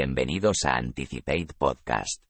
[0.00, 2.22] Bienvenidos a Anticipate Podcast.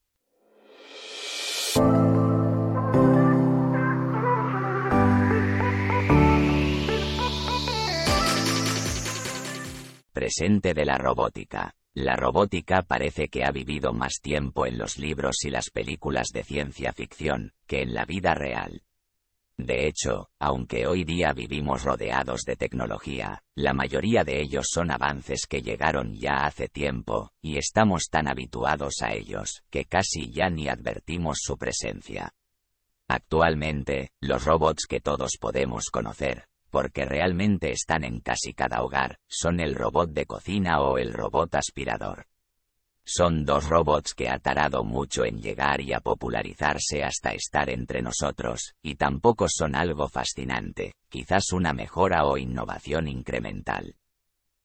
[10.14, 11.74] Presente de la robótica.
[11.92, 16.44] La robótica parece que ha vivido más tiempo en los libros y las películas de
[16.44, 18.80] ciencia ficción que en la vida real.
[19.58, 25.46] De hecho, aunque hoy día vivimos rodeados de tecnología, la mayoría de ellos son avances
[25.48, 30.68] que llegaron ya hace tiempo, y estamos tan habituados a ellos, que casi ya ni
[30.68, 32.32] advertimos su presencia.
[33.08, 39.58] Actualmente, los robots que todos podemos conocer, porque realmente están en casi cada hogar, son
[39.58, 42.26] el robot de cocina o el robot aspirador.
[43.10, 48.02] Son dos robots que ha tardado mucho en llegar y a popularizarse hasta estar entre
[48.02, 53.96] nosotros, y tampoco son algo fascinante, quizás una mejora o innovación incremental.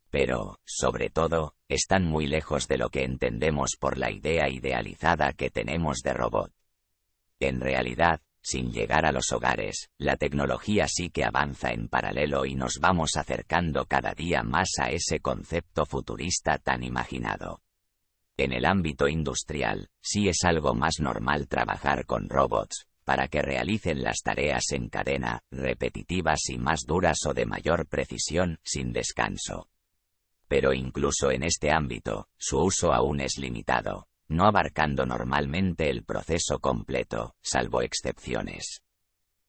[0.09, 5.49] Pero, sobre todo, están muy lejos de lo que entendemos por la idea idealizada que
[5.49, 6.51] tenemos de robot.
[7.39, 12.55] En realidad, sin llegar a los hogares, la tecnología sí que avanza en paralelo y
[12.55, 17.62] nos vamos acercando cada día más a ese concepto futurista tan imaginado.
[18.35, 24.01] En el ámbito industrial, sí es algo más normal trabajar con robots, para que realicen
[24.01, 29.69] las tareas en cadena, repetitivas y más duras o de mayor precisión, sin descanso.
[30.47, 36.59] Pero incluso en este ámbito, su uso aún es limitado, no abarcando normalmente el proceso
[36.59, 38.81] completo, salvo excepciones.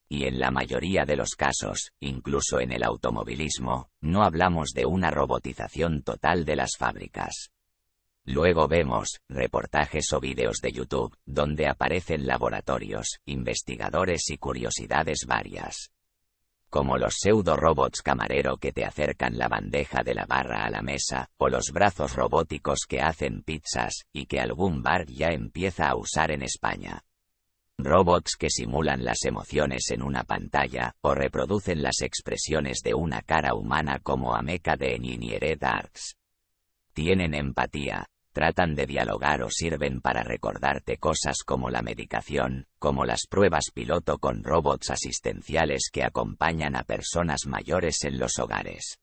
[0.08, 5.10] Y en la mayoría de los casos, incluso en el automovilismo, no hablamos de una
[5.10, 7.53] robotización total de las fábricas.
[8.26, 15.90] Luego vemos reportajes o vídeos de YouTube, donde aparecen laboratorios, investigadores y curiosidades varias.
[16.70, 20.80] Como los pseudo robots camarero que te acercan la bandeja de la barra a la
[20.80, 25.94] mesa, o los brazos robóticos que hacen pizzas, y que algún bar ya empieza a
[25.94, 27.04] usar en España.
[27.76, 33.54] Robots que simulan las emociones en una pantalla, o reproducen las expresiones de una cara
[33.54, 36.16] humana como Ameca de Engineered Arts.
[36.92, 43.26] Tienen empatía, tratan de dialogar o sirven para recordarte cosas como la medicación, como las
[43.30, 48.98] pruebas piloto con robots asistenciales que acompañan a personas mayores en los hogares.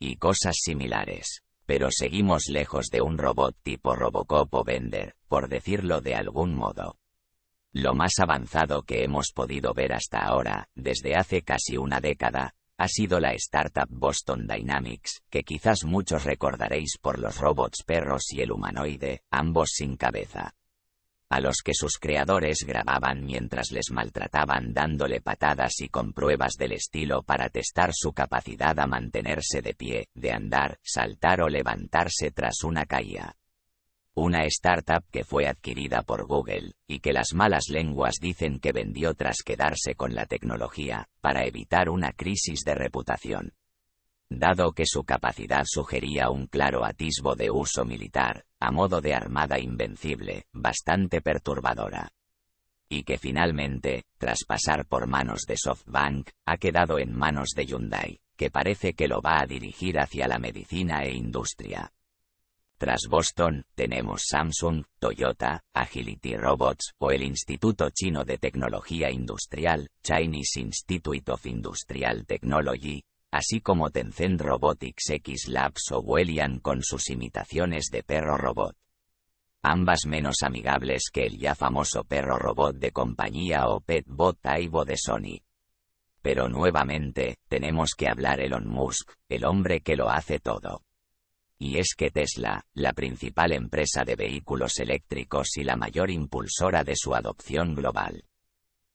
[0.00, 1.42] Y cosas similares.
[1.66, 6.98] Pero seguimos lejos de un robot tipo Robocop o Bender, por decirlo de algún modo.
[7.72, 12.86] Lo más avanzado que hemos podido ver hasta ahora, desde hace casi una década, ha
[12.86, 18.52] sido la startup Boston Dynamics, que quizás muchos recordaréis por los robots perros y el
[18.52, 20.54] humanoide, ambos sin cabeza.
[21.28, 26.72] A los que sus creadores grababan mientras les maltrataban dándole patadas y con pruebas del
[26.72, 32.62] estilo para testar su capacidad a mantenerse de pie, de andar, saltar o levantarse tras
[32.62, 33.36] una caída
[34.18, 39.14] una startup que fue adquirida por Google, y que las malas lenguas dicen que vendió
[39.14, 43.54] tras quedarse con la tecnología, para evitar una crisis de reputación.
[44.30, 49.58] Dado que su capacidad sugería un claro atisbo de uso militar, a modo de armada
[49.58, 52.12] invencible, bastante perturbadora.
[52.90, 58.20] Y que finalmente, tras pasar por manos de SoftBank, ha quedado en manos de Hyundai,
[58.36, 61.92] que parece que lo va a dirigir hacia la medicina e industria.
[62.78, 70.60] Tras Boston, tenemos Samsung, Toyota, Agility Robots o el Instituto Chino de Tecnología Industrial, Chinese
[70.60, 73.02] Institute of Industrial Technology,
[73.32, 78.76] así como Tencent Robotics X Labs o Wellian con sus imitaciones de perro robot.
[79.60, 84.96] Ambas menos amigables que el ya famoso perro robot de compañía o Petbot Aibo de
[84.96, 85.42] Sony.
[86.22, 90.84] Pero nuevamente, tenemos que hablar Elon Musk, el hombre que lo hace todo.
[91.58, 96.94] Y es que Tesla, la principal empresa de vehículos eléctricos y la mayor impulsora de
[96.94, 98.24] su adopción global,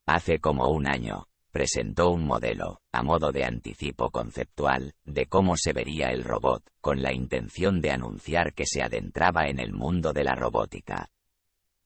[0.06, 5.74] hace como un año, presentó un modelo, a modo de anticipo conceptual, de cómo se
[5.74, 10.24] vería el robot, con la intención de anunciar que se adentraba en el mundo de
[10.24, 11.10] la robótica.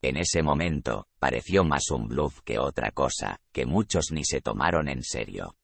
[0.00, 4.88] En ese momento, pareció más un bluff que otra cosa, que muchos ni se tomaron
[4.88, 5.57] en serio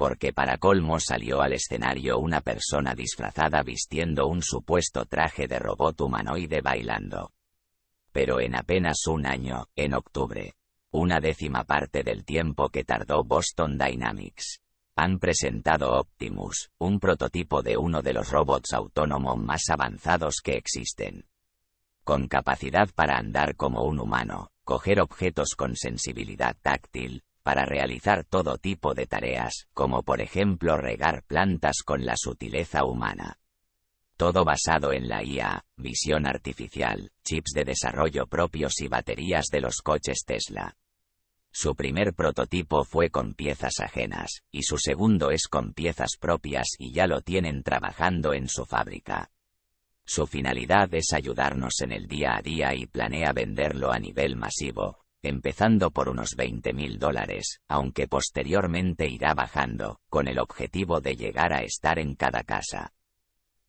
[0.00, 6.00] porque para colmo salió al escenario una persona disfrazada vistiendo un supuesto traje de robot
[6.00, 7.32] humanoide bailando.
[8.10, 10.54] Pero en apenas un año, en octubre,
[10.90, 14.62] una décima parte del tiempo que tardó Boston Dynamics,
[14.96, 21.26] han presentado Optimus, un prototipo de uno de los robots autónomos más avanzados que existen.
[22.04, 28.58] Con capacidad para andar como un humano, coger objetos con sensibilidad táctil, para realizar todo
[28.58, 33.38] tipo de tareas, como por ejemplo regar plantas con la sutileza humana.
[34.16, 39.76] Todo basado en la IA, visión artificial, chips de desarrollo propios y baterías de los
[39.82, 40.76] coches Tesla.
[41.52, 46.92] Su primer prototipo fue con piezas ajenas, y su segundo es con piezas propias y
[46.92, 49.30] ya lo tienen trabajando en su fábrica.
[50.04, 54.99] Su finalidad es ayudarnos en el día a día y planea venderlo a nivel masivo,
[55.22, 61.52] empezando por unos 20 mil dólares, aunque posteriormente irá bajando, con el objetivo de llegar
[61.52, 62.92] a estar en cada casa.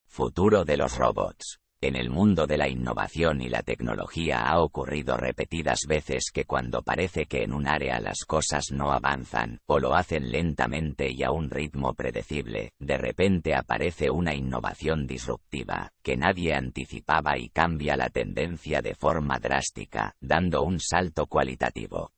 [0.05, 1.60] Futuro de los robots.
[1.83, 6.83] En el mundo de la innovación y la tecnología ha ocurrido repetidas veces que cuando
[6.83, 11.31] parece que en un área las cosas no avanzan, o lo hacen lentamente y a
[11.31, 18.09] un ritmo predecible, de repente aparece una innovación disruptiva, que nadie anticipaba y cambia la
[18.09, 22.11] tendencia de forma drástica, dando un salto cualitativo.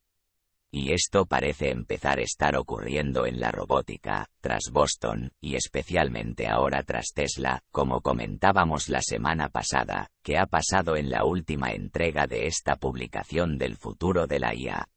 [0.76, 6.82] Y esto parece empezar a estar ocurriendo en la robótica, tras Boston, y especialmente ahora
[6.82, 12.48] tras Tesla, como comentábamos la semana pasada, que ha pasado en la última entrega de
[12.48, 14.88] esta publicación del futuro de la IA.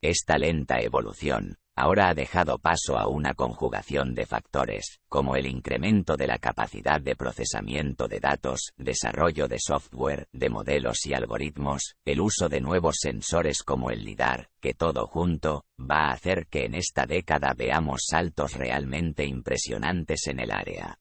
[0.00, 6.16] Esta lenta evolución, ahora ha dejado paso a una conjugación de factores, como el incremento
[6.16, 12.20] de la capacidad de procesamiento de datos, desarrollo de software, de modelos y algoritmos, el
[12.20, 16.74] uso de nuevos sensores como el LIDAR, que todo junto, va a hacer que en
[16.74, 20.98] esta década veamos saltos realmente impresionantes en el área.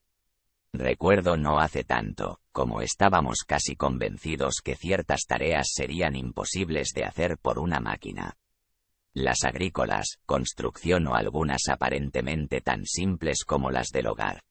[0.72, 7.38] Recuerdo no hace tanto, como estábamos casi convencidos que ciertas tareas serían imposibles de hacer
[7.38, 8.38] por una máquina,
[9.24, 14.42] las agrícolas, construcción o algunas aparentemente tan simples como las del hogar.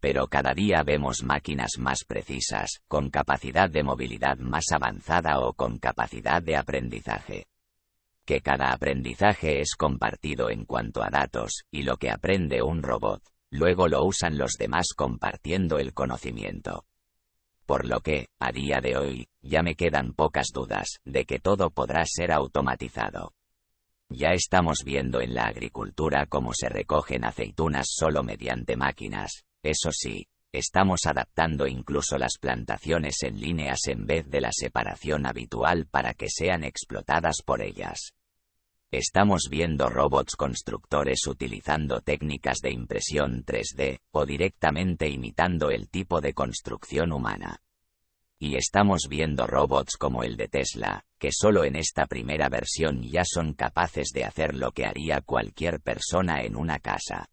[0.00, 5.78] Pero cada día vemos máquinas más precisas, con capacidad de movilidad más avanzada o con
[5.78, 7.46] capacidad de aprendizaje.
[8.26, 13.22] Que cada aprendizaje es compartido en cuanto a datos, y lo que aprende un robot,
[13.50, 16.84] luego lo usan los demás compartiendo el conocimiento.
[17.66, 21.70] Por lo que, a día de hoy, ya me quedan pocas dudas de que todo
[21.70, 23.32] podrá ser automatizado.
[24.16, 29.44] Ya estamos viendo en la agricultura cómo se recogen aceitunas solo mediante máquinas.
[29.60, 35.86] Eso sí, estamos adaptando incluso las plantaciones en líneas en vez de la separación habitual
[35.86, 38.14] para que sean explotadas por ellas.
[38.92, 46.34] Estamos viendo robots constructores utilizando técnicas de impresión 3D, o directamente imitando el tipo de
[46.34, 47.60] construcción humana.
[48.38, 53.22] Y estamos viendo robots como el de Tesla, que solo en esta primera versión ya
[53.24, 57.30] son capaces de hacer lo que haría cualquier persona en una casa.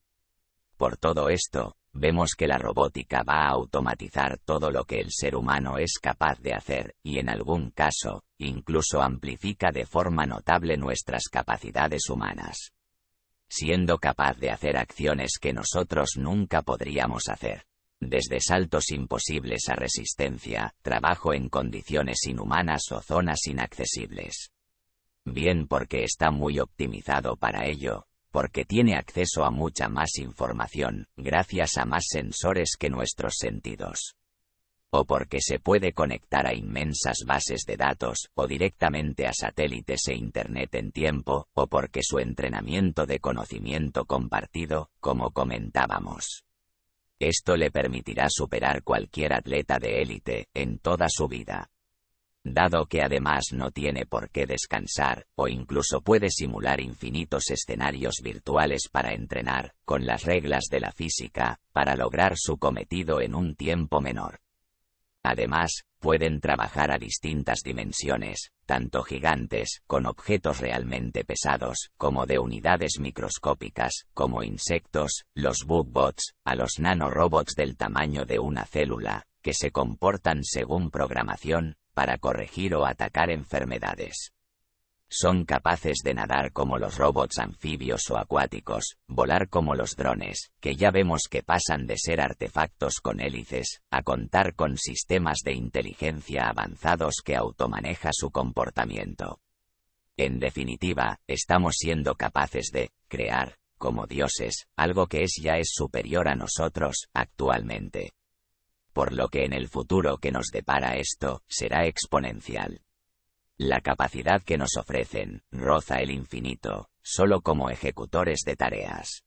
[0.78, 5.36] Por todo esto, vemos que la robótica va a automatizar todo lo que el ser
[5.36, 11.24] humano es capaz de hacer, y en algún caso, incluso amplifica de forma notable nuestras
[11.30, 12.72] capacidades humanas.
[13.50, 17.66] Siendo capaz de hacer acciones que nosotros nunca podríamos hacer
[18.02, 24.52] desde saltos imposibles a resistencia, trabajo en condiciones inhumanas o zonas inaccesibles.
[25.24, 31.78] Bien porque está muy optimizado para ello, porque tiene acceso a mucha más información, gracias
[31.78, 34.16] a más sensores que nuestros sentidos.
[34.90, 40.16] O porque se puede conectar a inmensas bases de datos, o directamente a satélites e
[40.16, 46.44] Internet en tiempo, o porque su entrenamiento de conocimiento compartido, como comentábamos.
[47.22, 51.70] Esto le permitirá superar cualquier atleta de élite en toda su vida.
[52.44, 58.90] Dado que además no tiene por qué descansar, o incluso puede simular infinitos escenarios virtuales
[58.92, 64.02] para entrenar, con las reglas de la física, para lograr su cometido en un tiempo
[64.02, 64.40] menor.
[65.22, 73.00] Además, pueden trabajar a distintas dimensiones, tanto gigantes, con objetos realmente pesados, como de unidades
[73.00, 79.70] microscópicas, como insectos, los bugbots, a los nanorobots del tamaño de una célula, que se
[79.72, 84.34] comportan según programación, para corregir o atacar enfermedades.
[85.14, 90.78] Son capaces de nadar como los robots anfibios o acuáticos, volar como los drones, que
[90.78, 96.48] ya vemos que pasan de ser artefactos con hélices, a contar con sistemas de inteligencia
[96.48, 99.42] avanzados que automaneja su comportamiento.
[100.16, 106.30] En definitiva, estamos siendo capaces de crear, como dioses, algo que es ya es superior
[106.30, 108.14] a nosotros, actualmente.
[108.94, 112.82] Por lo que en el futuro que nos depara esto, será exponencial.
[113.58, 119.24] La capacidad que nos ofrecen roza el infinito, solo como ejecutores de tareas.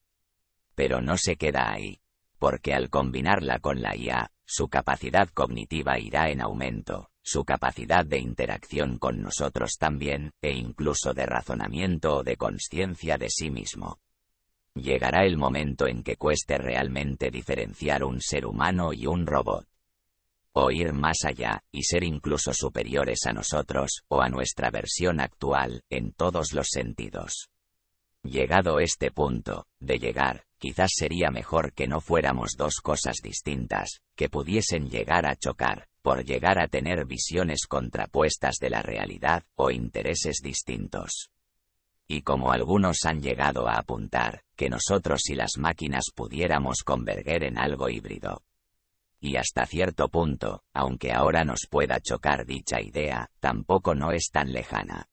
[0.75, 2.01] Pero no se queda ahí,
[2.39, 8.19] porque al combinarla con la IA, su capacidad cognitiva irá en aumento, su capacidad de
[8.19, 13.99] interacción con nosotros también, e incluso de razonamiento o de conciencia de sí mismo.
[14.75, 19.67] Llegará el momento en que cueste realmente diferenciar un ser humano y un robot.
[20.55, 25.83] O ir más allá, y ser incluso superiores a nosotros, o a nuestra versión actual,
[25.91, 27.51] en todos los sentidos.
[28.23, 34.29] Llegado este punto, de llegar, quizás sería mejor que no fuéramos dos cosas distintas, que
[34.29, 40.41] pudiesen llegar a chocar, por llegar a tener visiones contrapuestas de la realidad, o intereses
[40.41, 41.31] distintos.
[42.07, 47.59] Y como algunos han llegado a apuntar, que nosotros y las máquinas pudiéramos converger en
[47.59, 48.43] algo híbrido,
[49.25, 54.53] y hasta cierto punto, aunque ahora nos pueda chocar dicha idea, tampoco no es tan
[54.53, 55.09] lejana.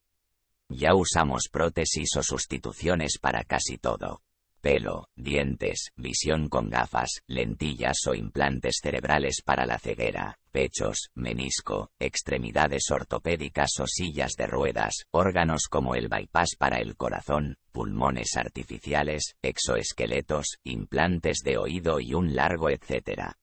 [0.67, 4.21] Ya usamos prótesis o sustituciones para casi todo.
[4.59, 12.91] Pelo, dientes, visión con gafas, lentillas o implantes cerebrales para la ceguera, pechos, menisco, extremidades
[12.91, 20.57] ortopédicas o sillas de ruedas, órganos como el bypass para el corazón, pulmones artificiales, exoesqueletos,
[20.65, 23.37] implantes de oído y un largo etcétera.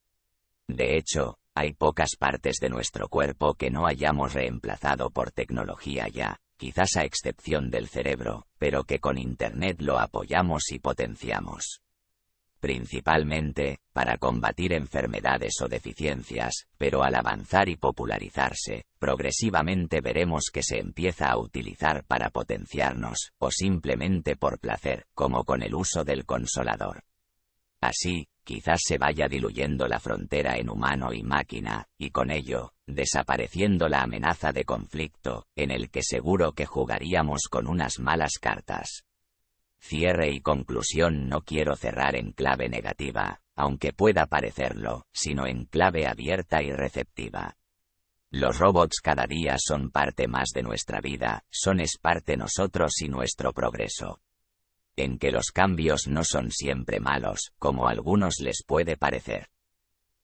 [0.68, 6.38] De hecho, hay pocas partes de nuestro cuerpo que no hayamos reemplazado por tecnología ya,
[6.56, 11.80] quizás a excepción del cerebro, pero que con Internet lo apoyamos y potenciamos.
[12.60, 20.78] Principalmente, para combatir enfermedades o deficiencias, pero al avanzar y popularizarse, progresivamente veremos que se
[20.78, 27.04] empieza a utilizar para potenciarnos, o simplemente por placer, como con el uso del consolador.
[27.80, 33.90] Así, quizás se vaya diluyendo la frontera en humano y máquina, y con ello, desapareciendo
[33.90, 39.04] la amenaza de conflicto, en el que seguro que jugaríamos con unas malas cartas.
[39.78, 46.06] Cierre y conclusión no quiero cerrar en clave negativa, aunque pueda parecerlo, sino en clave
[46.06, 47.58] abierta y receptiva.
[48.30, 53.08] Los robots cada día son parte más de nuestra vida, son es parte nosotros y
[53.08, 54.22] nuestro progreso
[54.98, 59.48] en que los cambios no son siempre malos, como a algunos les puede parecer.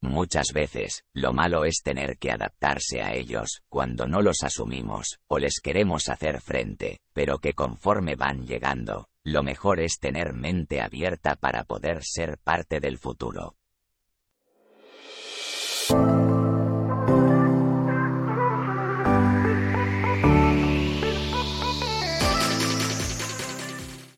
[0.01, 5.39] Muchas veces, lo malo es tener que adaptarse a ellos, cuando no los asumimos, o
[5.39, 11.37] les queremos hacer frente, pero que conforme van llegando, lo mejor es tener mente abierta
[11.37, 13.57] para poder ser parte del futuro.